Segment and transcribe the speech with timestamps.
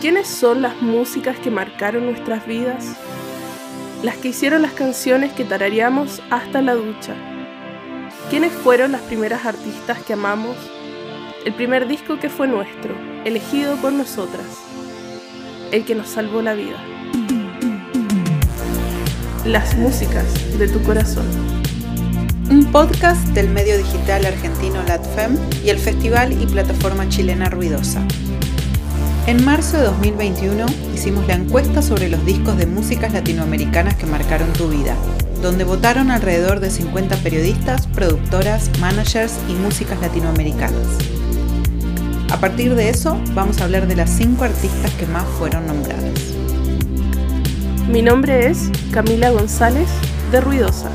[0.00, 2.96] ¿quiénes son las músicas que marcaron nuestras vidas?
[4.02, 7.14] Las que hicieron las canciones que tarareamos hasta la ducha.
[8.30, 10.56] ¿Quiénes fueron las primeras artistas que amamos?
[11.44, 14.46] El primer disco que fue nuestro, elegido por nosotras.
[15.72, 16.76] El que nos salvó la vida.
[19.44, 21.26] Las músicas de tu corazón.
[22.50, 28.02] Un podcast del medio digital argentino LatFem y el festival y plataforma chilena Ruidosa.
[29.28, 30.64] En marzo de 2021
[30.94, 34.96] hicimos la encuesta sobre los discos de músicas latinoamericanas que marcaron tu vida,
[35.42, 40.86] donde votaron alrededor de 50 periodistas, productoras, managers y músicas latinoamericanas.
[42.30, 46.32] A partir de eso, vamos a hablar de las 5 artistas que más fueron nombradas.
[47.86, 49.90] Mi nombre es Camila González,
[50.32, 50.88] de Ruidosa.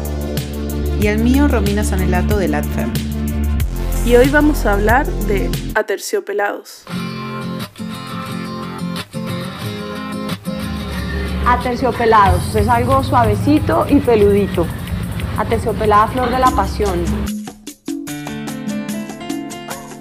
[0.99, 2.91] Y el mío, Romina Sanelato, de LatFem.
[4.07, 6.83] Y hoy vamos a hablar de Aterciopelados.
[11.45, 14.65] Aterciopelados, es algo suavecito y peludito.
[15.37, 17.03] Aterciopelada flor de la pasión.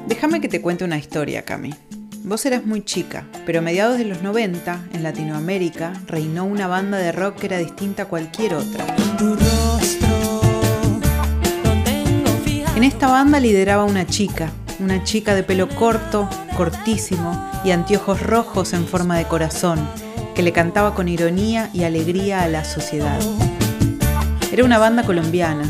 [0.06, 1.74] Déjame que te cuente una historia, Cami.
[2.22, 6.98] Vos eras muy chica, pero a mediados de los 90, en Latinoamérica, reinó una banda
[6.98, 8.86] de rock que era distinta a cualquier otra.
[12.76, 18.72] En esta banda lideraba una chica, una chica de pelo corto, cortísimo y anteojos rojos
[18.74, 19.80] en forma de corazón,
[20.34, 23.18] que le cantaba con ironía y alegría a la sociedad.
[24.52, 25.64] Era una banda colombiana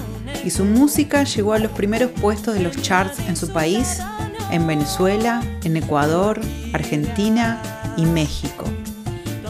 [0.45, 4.01] y su música llegó a los primeros puestos de los charts en su país,
[4.51, 6.41] en Venezuela, en Ecuador,
[6.73, 7.63] Argentina
[7.97, 8.65] y México.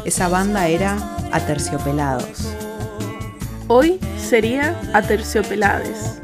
[0.05, 0.96] Esa banda era
[1.33, 2.48] Aterciopelados.
[3.68, 6.18] Hoy sería Aterciopelades.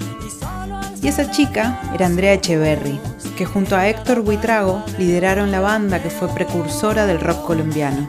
[1.01, 2.99] Y esa chica era Andrea Echeverry,
[3.37, 8.09] que junto a Héctor Buitrago lideraron la banda que fue precursora del rock colombiano.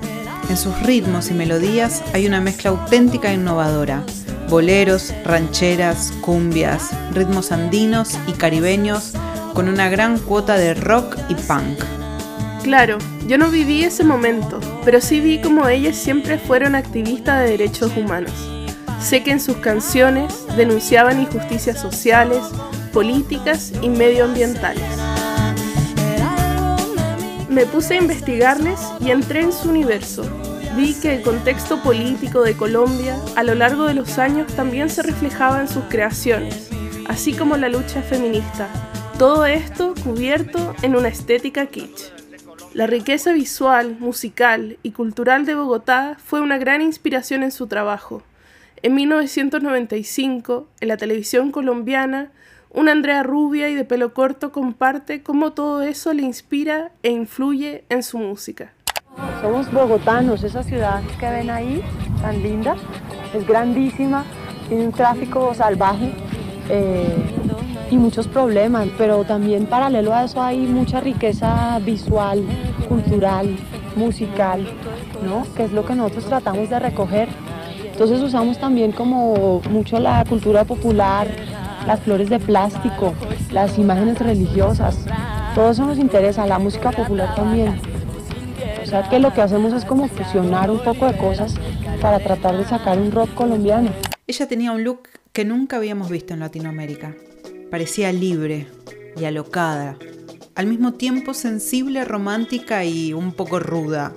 [0.49, 4.03] En sus ritmos y melodías hay una mezcla auténtica e innovadora.
[4.49, 9.13] Boleros, rancheras, cumbias, ritmos andinos y caribeños
[9.53, 11.77] con una gran cuota de rock y punk.
[12.63, 12.97] Claro,
[13.27, 17.95] yo no viví ese momento, pero sí vi como ellas siempre fueron activistas de derechos
[17.95, 18.33] humanos.
[18.99, 22.39] Sé que en sus canciones denunciaban injusticias sociales,
[22.91, 24.83] políticas y medioambientales.
[27.49, 30.23] Me puse a investigarles y entré en su universo.
[30.75, 35.01] Vi que el contexto político de Colombia a lo largo de los años también se
[35.01, 36.69] reflejaba en sus creaciones,
[37.07, 38.69] así como la lucha feminista.
[39.17, 42.11] Todo esto cubierto en una estética kitsch.
[42.73, 48.21] La riqueza visual, musical y cultural de Bogotá fue una gran inspiración en su trabajo.
[48.81, 52.31] En 1995, en la televisión colombiana,
[52.69, 57.83] una Andrea rubia y de pelo corto comparte cómo todo eso le inspira e influye
[57.89, 58.71] en su música.
[59.41, 61.81] Somos bogotanos, esa ciudad que ven ahí,
[62.21, 62.75] tan linda,
[63.33, 64.23] es grandísima,
[64.67, 66.11] tiene un tráfico salvaje
[66.69, 67.07] eh,
[67.89, 72.43] y muchos problemas, pero también paralelo a eso hay mucha riqueza visual,
[72.87, 73.55] cultural,
[73.95, 74.67] musical,
[75.23, 75.45] ¿no?
[75.55, 77.29] que es lo que nosotros tratamos de recoger.
[77.91, 81.27] Entonces usamos también como mucho la cultura popular,
[81.87, 83.13] las flores de plástico,
[83.51, 85.05] las imágenes religiosas,
[85.55, 87.98] todo eso nos interesa, la música popular también.
[88.89, 91.53] Sea que lo que hacemos es como fusionar un poco de cosas
[92.01, 93.91] para tratar de sacar un rock colombiano.
[94.25, 97.15] Ella tenía un look que nunca habíamos visto en Latinoamérica.
[97.69, 98.67] Parecía libre
[99.15, 99.95] y alocada,
[100.55, 104.13] al mismo tiempo sensible, romántica y un poco ruda.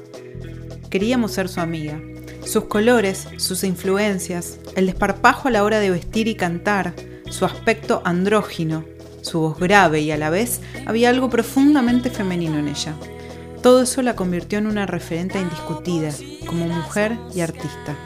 [0.89, 2.01] Queríamos ser su amiga.
[2.43, 6.95] Sus colores, sus influencias, el desparpajo a la hora de vestir y cantar,
[7.29, 8.87] su aspecto andrógino,
[9.21, 12.97] su voz grave y a la vez había algo profundamente femenino en ella.
[13.63, 16.11] Todo eso la convirtió en una referente indiscutida,
[16.47, 17.97] como mujer y artista.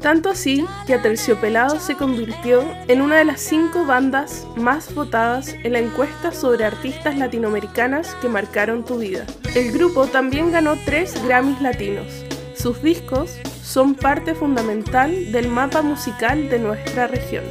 [0.00, 5.72] Tanto así que Aterciopelado se convirtió en una de las cinco bandas más votadas en
[5.72, 9.26] la encuesta sobre artistas latinoamericanas que marcaron tu vida.
[9.54, 12.06] El grupo también ganó tres Grammys latinos.
[12.54, 13.32] Sus discos
[13.62, 17.44] son parte fundamental del mapa musical de nuestra región.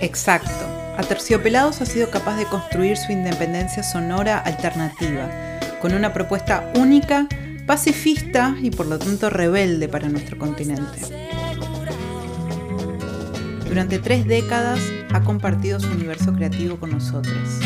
[0.00, 0.66] Exacto.
[0.98, 5.30] Aterciopelados ha sido capaz de construir su independencia sonora alternativa,
[5.82, 7.26] con una propuesta única,
[7.66, 11.00] pacifista y por lo tanto rebelde para nuestro continente.
[13.68, 14.78] Durante tres décadas
[15.12, 17.58] ha compartido su universo creativo con nosotros.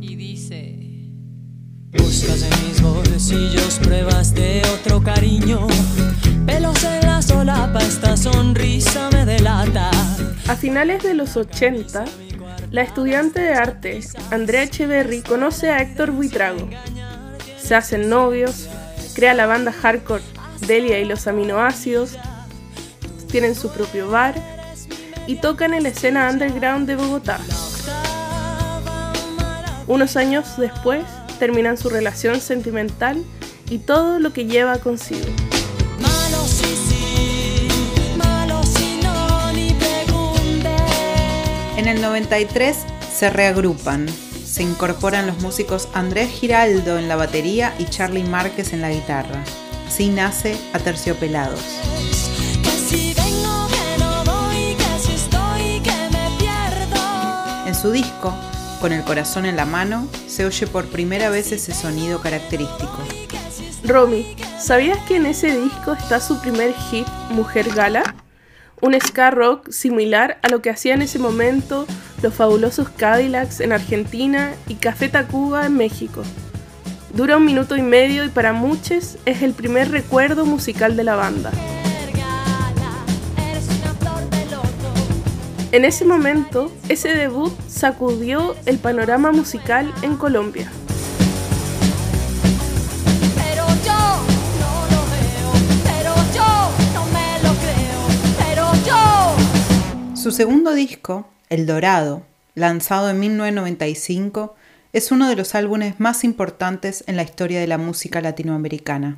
[0.00, 0.78] Y dice:
[1.98, 5.66] Buscas en mis bolsillos pruebas de otro cariño,
[6.46, 9.90] pelos en la solapa, esta sonrisa me delata.
[10.48, 12.04] A finales de los 80,
[12.70, 14.00] La estudiante de arte,
[14.30, 16.68] Andrea Echeverry, conoce a Héctor Buitrago.
[17.58, 18.68] Se hacen novios,
[19.14, 20.22] crea la banda hardcore
[20.68, 22.16] Delia y los aminoácidos,
[23.28, 24.36] tienen su propio bar
[25.26, 27.40] y tocan en la escena underground de Bogotá.
[29.88, 31.02] Unos años después
[31.40, 33.24] terminan su relación sentimental
[33.68, 35.26] y todo lo que lleva consigo.
[41.90, 42.76] El 93
[43.12, 44.06] se reagrupan.
[44.44, 49.42] Se incorporan los músicos Andrés Giraldo en la batería y Charlie Márquez en la guitarra.
[49.88, 51.60] Así nace Aterciopelados.
[57.66, 58.34] En su disco,
[58.80, 62.98] Con el corazón en la mano, se oye por primera vez ese sonido característico.
[63.84, 68.14] Romy, ¿sabías que en ese disco está su primer hit, Mujer Gala?
[68.82, 71.86] Un ska rock similar a lo que hacía en ese momento
[72.22, 76.22] los fabulosos Cadillacs en Argentina y Café Tacuba en México.
[77.14, 81.16] Dura un minuto y medio y para muchos es el primer recuerdo musical de la
[81.16, 81.50] banda.
[85.72, 90.70] En ese momento, ese debut sacudió el panorama musical en Colombia.
[100.20, 102.24] Su segundo disco, El Dorado,
[102.54, 104.54] lanzado en 1995,
[104.92, 109.16] es uno de los álbumes más importantes en la historia de la música latinoamericana.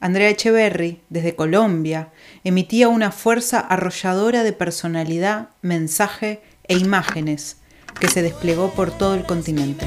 [0.00, 2.08] Andrea Echeverry, desde Colombia,
[2.42, 7.58] emitía una fuerza arrolladora de personalidad, mensaje e imágenes
[8.00, 9.86] que se desplegó por todo el continente.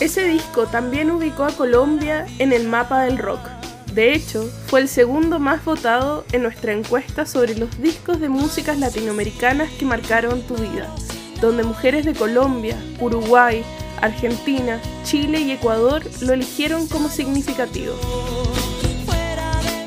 [0.00, 3.57] Ese disco también ubicó a Colombia en el mapa del rock.
[3.94, 8.78] De hecho, fue el segundo más votado en nuestra encuesta sobre los discos de músicas
[8.78, 10.94] latinoamericanas que marcaron tu vida,
[11.40, 13.64] donde mujeres de Colombia, Uruguay,
[14.00, 17.94] Argentina, Chile y Ecuador lo eligieron como significativo.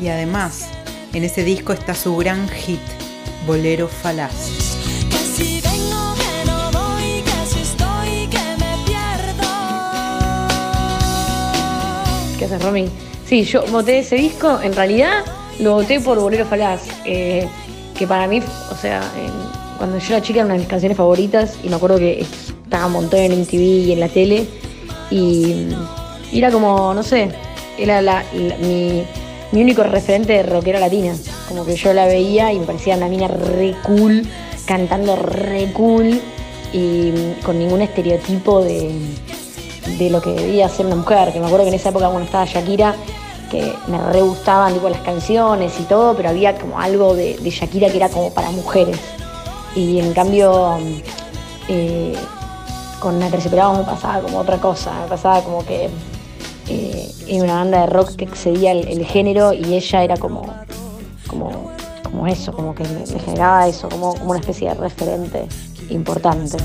[0.01, 0.67] Y además,
[1.13, 2.79] en ese disco está su gran hit,
[3.45, 4.33] Bolero Falaz.
[12.37, 12.89] ¿Qué haces, Romy?
[13.31, 15.23] Sí, yo voté ese disco, en realidad
[15.61, 17.47] lo voté por Bolero Falaz, eh,
[17.97, 19.01] que para mí, o sea,
[19.77, 22.25] cuando yo era chica era una de mis canciones favoritas y me acuerdo que
[22.63, 24.47] estaba un montón en MTV y en la tele
[25.09, 25.67] y,
[26.33, 27.29] era como, no sé,
[27.77, 28.01] era
[28.59, 29.05] mi,
[29.53, 31.15] único referente de rockera latina,
[31.47, 34.27] como que yo la veía y me parecía una mina re cool,
[34.65, 36.19] cantando re cool
[36.73, 37.13] y
[37.43, 38.91] con ningún estereotipo de,
[39.97, 42.25] de lo que debía ser una mujer, que me acuerdo que en esa época cuando
[42.25, 42.93] estaba Shakira
[43.51, 47.97] que me re gustaban las canciones y todo, pero había como algo de, Shakira que
[47.97, 48.97] era como para mujeres.
[49.75, 50.77] Y en cambio,
[51.67, 52.15] eh,
[52.99, 55.89] con La Terciopelado me pasaba como otra cosa, me pasaba como que
[56.69, 60.43] eh, era una banda de rock que excedía el, género y ella era como,
[61.27, 61.71] como,
[62.03, 65.47] como eso, como que me, generaba eso, como, como una especie de referente
[65.91, 66.57] importante.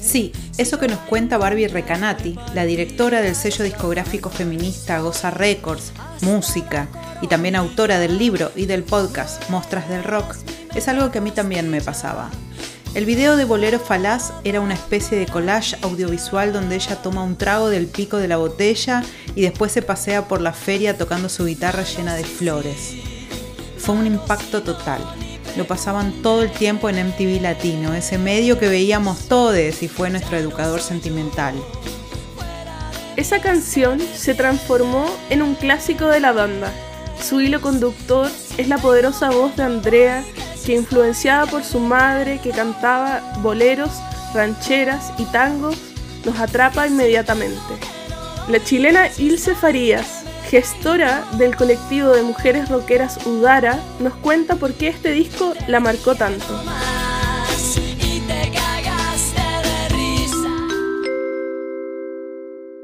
[0.00, 5.92] Sí, eso que nos cuenta Barbie Recanati, la directora del sello discográfico feminista Goza Records,
[6.22, 6.88] música
[7.22, 10.36] y también autora del libro y del podcast Mostras del Rock,
[10.74, 12.30] es algo que a mí también me pasaba.
[12.94, 17.36] El video de Bolero Falaz era una especie de collage audiovisual donde ella toma un
[17.36, 19.02] trago del pico de la botella
[19.34, 22.94] y después se pasea por la feria tocando su guitarra llena de flores.
[23.76, 25.02] Fue un impacto total
[25.56, 30.10] lo pasaban todo el tiempo en MTV Latino, ese medio que veíamos todos y fue
[30.10, 31.54] nuestro educador sentimental.
[33.16, 36.72] Esa canción se transformó en un clásico de la banda.
[37.22, 40.22] Su hilo conductor es la poderosa voz de Andrea,
[40.66, 43.92] que influenciada por su madre que cantaba boleros,
[44.34, 45.76] rancheras y tangos,
[46.24, 47.56] nos atrapa inmediatamente.
[48.48, 54.88] La chilena Ilse Farías gestora del colectivo de mujeres rockeras Udara, nos cuenta por qué
[54.88, 56.62] este disco la marcó tanto.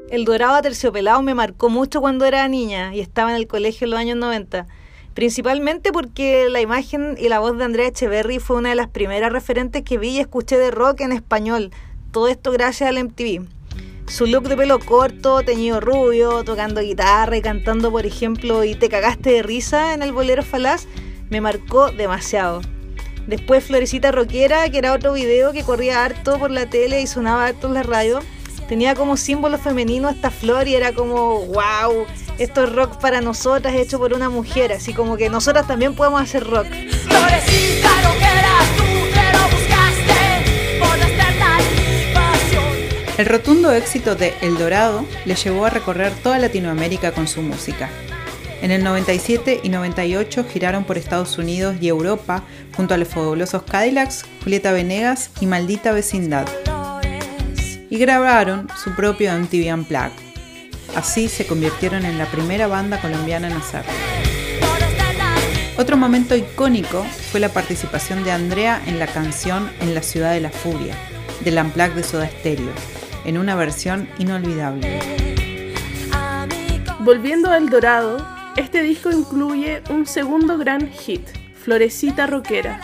[0.09, 3.91] El dorado terciopelado me marcó mucho cuando era niña y estaba en el colegio en
[3.91, 4.67] los años 90.
[5.15, 9.31] Principalmente porque la imagen y la voz de Andrea Echeverry fue una de las primeras
[9.31, 11.71] referentes que vi y escuché de rock en español.
[12.11, 13.47] Todo esto gracias al MTV.
[14.07, 18.89] Su look de pelo corto, teñido rubio, tocando guitarra y cantando, por ejemplo, y te
[18.89, 20.87] cagaste de risa en el bolero falaz,
[21.29, 22.61] me marcó demasiado.
[23.27, 27.47] Después Florecita Roquera, que era otro video que corría harto por la tele y sonaba
[27.47, 28.19] harto en la radio.
[28.67, 32.05] Tenía como símbolo femenino esta flor y era como, wow,
[32.37, 36.21] esto es rock para nosotras, hecho por una mujer, así como que nosotras también podemos
[36.21, 36.67] hacer rock.
[43.15, 47.87] El rotundo éxito de El Dorado le llevó a recorrer toda Latinoamérica con su música.
[48.63, 52.43] En el 97 y 98 giraron por Estados Unidos y Europa
[52.75, 56.47] junto a los fabulosos Cadillacs, Julieta Venegas y Maldita Vecindad.
[57.91, 60.13] Y grabaron su propio MTV Unplugged.
[60.95, 63.91] Así se convirtieron en la primera banda colombiana en hacerlo.
[65.77, 70.39] Otro momento icónico fue la participación de Andrea en la canción En la ciudad de
[70.39, 70.95] la furia,
[71.43, 72.71] del Unplugged de Soda Stereo,
[73.25, 74.99] en una versión inolvidable.
[76.99, 78.25] Volviendo al Dorado,
[78.55, 82.79] este disco incluye un segundo gran hit, Florecita Roquera,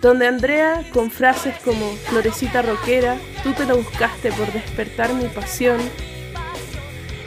[0.00, 5.78] donde Andrea, con frases como Florecita Roquera, tú te lo buscaste por despertar mi pasión,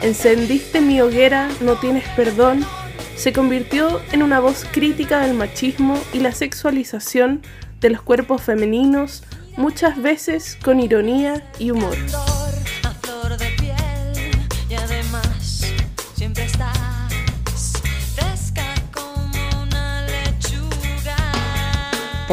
[0.02, 2.64] encendiste mi hoguera, no tienes perdón,
[3.16, 7.42] se convirtió en una voz crítica del machismo y la sexualización
[7.80, 9.22] de los cuerpos femeninos,
[9.56, 11.96] muchas veces con ironía y humor.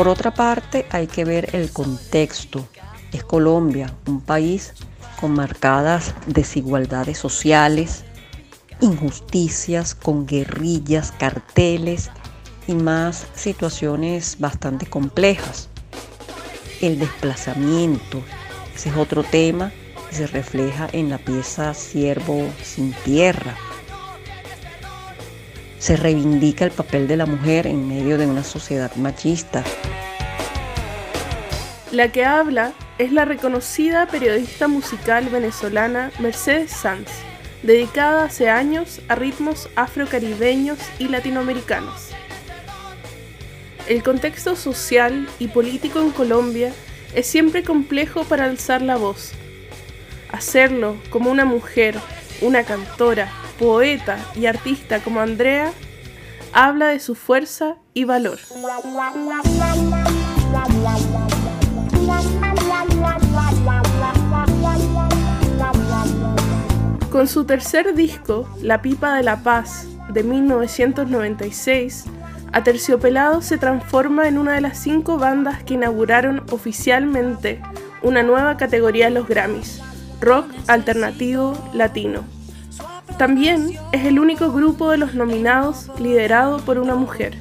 [0.02, 2.68] Por otra parte, hay que ver el contexto.
[3.12, 4.74] Es Colombia, un país
[5.20, 8.04] con marcadas desigualdades sociales,
[8.80, 12.10] injusticias, con guerrillas, carteles
[12.68, 15.70] y más situaciones bastante complejas.
[16.82, 18.24] El desplazamiento,
[18.74, 19.72] ese es otro tema
[20.10, 23.56] que se refleja en la pieza Siervo sin tierra.
[25.82, 29.64] Se reivindica el papel de la mujer en medio de una sociedad machista.
[31.92, 37.10] La que habla es la reconocida periodista musical venezolana Mercedes Sanz
[37.64, 42.12] dedicada hace años a ritmos afrocaribeños y latinoamericanos.
[43.88, 46.72] El contexto social y político en Colombia
[47.16, 49.32] es siempre complejo para alzar la voz.
[50.32, 51.96] Hacerlo como una mujer,
[52.42, 55.72] una cantora, poeta y artista como Andrea,
[56.52, 58.40] habla de su fuerza y valor.
[67.12, 72.06] Con su tercer disco, La Pipa de la Paz, de 1996,
[72.54, 77.62] Aterciopelado se transforma en una de las cinco bandas que inauguraron oficialmente
[78.02, 79.82] una nueva categoría en los Grammys,
[80.20, 82.41] rock alternativo latino.
[83.22, 87.38] También es el único grupo de los nominados liderado por una mujer.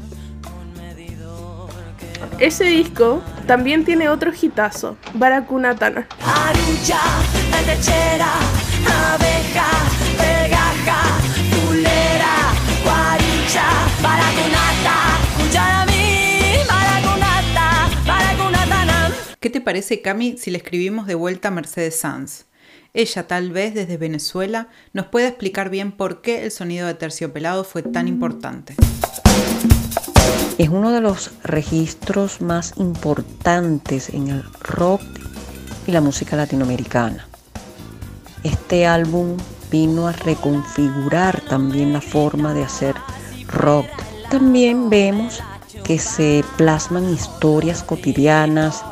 [2.38, 6.06] Ese disco también tiene otro hitazo, Baracunatana.
[19.40, 22.49] ¿Qué te parece, Cami, si le escribimos de vuelta a Mercedes Sanz?
[22.92, 27.62] Ella, tal vez desde Venezuela, nos puede explicar bien por qué el sonido de terciopelado
[27.62, 28.74] fue tan importante.
[30.58, 35.02] Es uno de los registros más importantes en el rock
[35.86, 37.28] y la música latinoamericana.
[38.42, 39.36] Este álbum
[39.70, 42.96] vino a reconfigurar también la forma de hacer
[43.46, 43.86] rock.
[44.30, 45.40] También vemos
[45.84, 48.84] que se plasman historias cotidianas,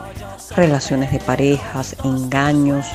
[0.54, 2.86] relaciones de parejas, engaños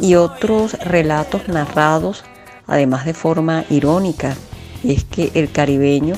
[0.00, 2.24] y otros relatos narrados,
[2.66, 4.36] además de forma irónica.
[4.84, 6.16] Es que el caribeño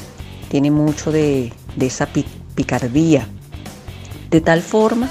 [0.49, 2.07] tiene mucho de, esa
[2.55, 3.27] picardía,
[4.31, 5.09] de tal forma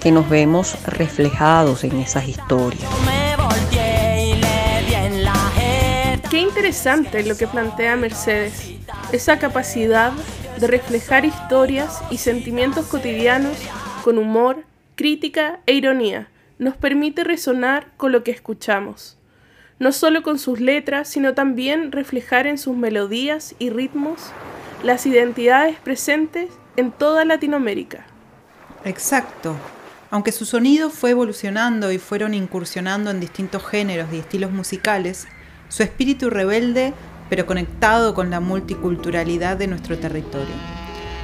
[0.00, 2.82] que nos vemos reflejados en esas historias.
[6.30, 8.72] Qué interesante lo que plantea Mercedes,
[9.12, 10.12] esa capacidad
[10.58, 13.56] de reflejar historias y sentimientos cotidianos
[14.04, 14.64] con humor,
[14.94, 16.29] crítica e ironía
[16.60, 19.16] nos permite resonar con lo que escuchamos,
[19.78, 24.30] no solo con sus letras, sino también reflejar en sus melodías y ritmos
[24.82, 28.04] las identidades presentes en toda Latinoamérica.
[28.84, 29.56] Exacto.
[30.10, 35.28] Aunque su sonido fue evolucionando y fueron incursionando en distintos géneros y estilos musicales,
[35.70, 36.92] su espíritu rebelde,
[37.30, 40.54] pero conectado con la multiculturalidad de nuestro territorio.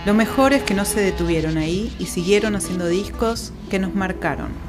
[0.06, 4.65] Lo mejor es que no se detuvieron ahí y siguieron haciendo discos que nos marcaron.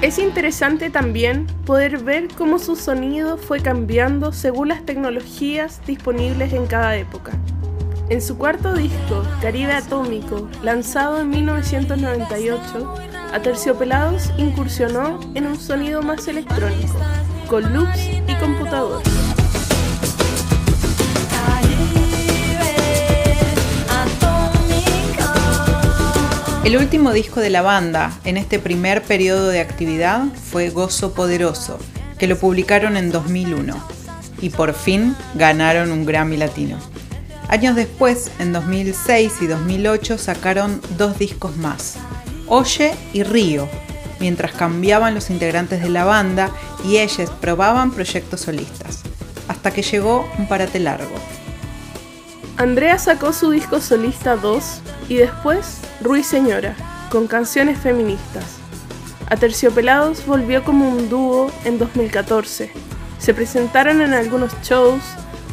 [0.00, 6.66] Es interesante también poder ver cómo su sonido fue cambiando según las tecnologías disponibles en
[6.68, 7.32] cada época.
[8.08, 12.94] En su cuarto disco, Caribe Atómico, lanzado en 1998,
[13.32, 16.94] Aterciopelados incursionó en un sonido más electrónico,
[17.48, 19.02] con loops y computador.
[26.64, 31.78] El último disco de la banda en este primer periodo de actividad fue Gozo Poderoso,
[32.18, 33.74] que lo publicaron en 2001
[34.40, 36.78] y por fin ganaron un Grammy Latino.
[37.48, 41.96] Años después, en 2006 y 2008, sacaron dos discos más,
[42.46, 43.68] Oye y Río,
[44.20, 46.50] mientras cambiaban los integrantes de la banda
[46.84, 49.00] y ellos probaban proyectos solistas,
[49.48, 51.14] hasta que llegó un parate largo.
[52.58, 56.74] Andrea sacó su disco solista 2 y después Ruiz Señora,
[57.08, 58.58] con canciones feministas.
[59.30, 62.72] Aterciopelados volvió como un dúo en 2014.
[63.20, 65.02] Se presentaron en algunos shows,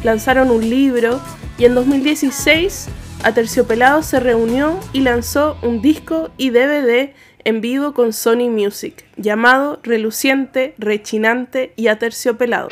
[0.02, 1.20] lanzaron un libro
[1.58, 2.88] y en 2016
[3.22, 9.78] Aterciopelados se reunió y lanzó un disco y DVD en vivo con Sony Music, llamado
[9.84, 12.68] Reluciente, Rechinante y Aterciopelado.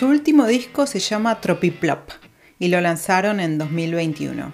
[0.00, 2.08] Su último disco se llama Tropiplop
[2.58, 4.50] y lo lanzaron en 2021.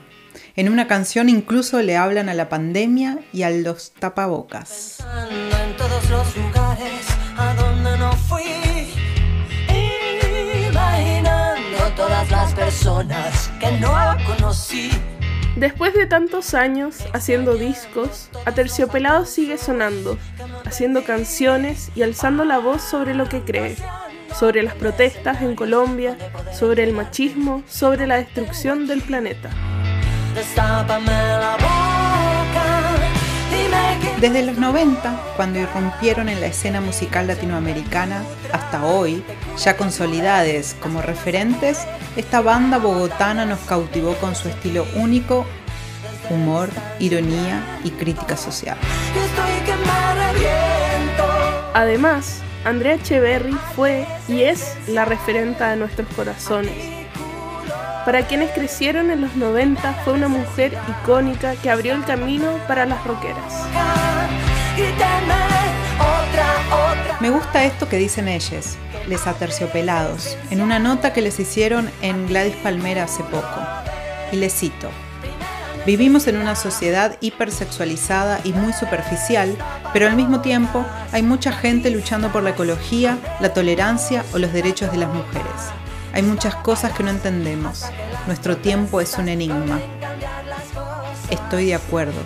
[0.57, 4.99] En una canción incluso le hablan a la pandemia y a los tapabocas.
[5.21, 8.43] En todos los lugares a donde no fui
[11.95, 13.95] todas las personas que no
[14.27, 14.91] conocí.
[15.55, 20.19] Después de tantos años haciendo discos, Aterciopelado sigue sonando,
[20.65, 23.77] haciendo canciones y alzando la voz sobre lo que cree,
[24.35, 26.17] sobre las protestas en Colombia,
[26.53, 29.51] sobre el machismo, sobre la destrucción del planeta.
[34.21, 39.23] Desde los 90, cuando irrumpieron en la escena musical latinoamericana, hasta hoy,
[39.59, 45.45] ya consolidades como referentes, esta banda bogotana nos cautivó con su estilo único,
[46.31, 48.79] humor, ironía y crítica social.
[51.75, 56.97] Además, Andrea Echeverry fue y es la referenta de nuestros corazones
[58.07, 62.87] para quienes crecieron en los 90 fue una mujer icónica que abrió el camino para
[62.87, 63.53] las rockeras.
[67.19, 72.29] Me gusta esto que dicen ellas, les aterciopelados, en una nota que les hicieron en
[72.29, 73.61] Gladys Palmera hace poco.
[74.31, 74.89] Y les cito.
[75.87, 79.57] Vivimos en una sociedad hipersexualizada y muy superficial,
[79.93, 84.53] pero al mismo tiempo hay mucha gente luchando por la ecología, la tolerancia o los
[84.53, 85.71] derechos de las mujeres.
[86.13, 87.85] Hay muchas cosas que no entendemos.
[88.27, 89.79] Nuestro tiempo es un enigma.
[91.31, 92.21] Estoy de acuerdo.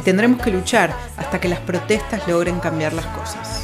[0.00, 3.59] Y tendremos que luchar hasta que las protestas logren cambiar las cosas.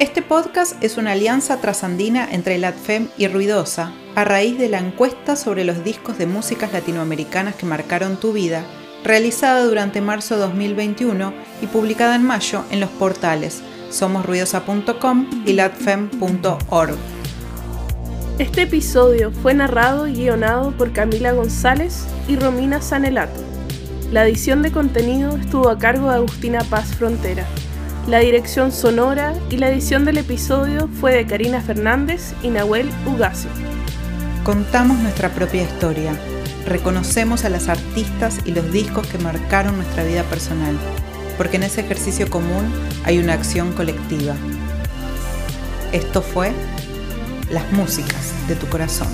[0.00, 4.78] Este podcast es una alianza trasandina entre la ADFEM y Ruidosa, a raíz de la
[4.78, 8.64] encuesta sobre los discos de músicas latinoamericanas que marcaron tu vida,
[9.02, 16.96] realizada durante marzo de 2021 y publicada en mayo en los portales somosruidosa.com y latfem.org.
[18.38, 23.40] Este episodio fue narrado y guionado por Camila González y Romina Sanelato.
[24.12, 27.44] La edición de contenido estuvo a cargo de Agustina Paz Frontera.
[28.06, 33.48] La dirección sonora y la edición del episodio fue de Karina Fernández y Nahuel Ugasi.
[34.44, 36.12] Contamos nuestra propia historia,
[36.66, 40.74] reconocemos a las artistas y los discos que marcaron nuestra vida personal,
[41.36, 42.72] porque en ese ejercicio común
[43.04, 44.34] hay una acción colectiva.
[45.92, 46.52] Esto fue
[47.50, 49.08] Las músicas de tu corazón.